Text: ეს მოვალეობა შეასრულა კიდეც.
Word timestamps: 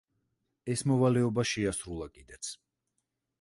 ეს 0.75 0.81
მოვალეობა 0.91 1.45
შეასრულა 1.51 2.09
კიდეც. 2.17 2.51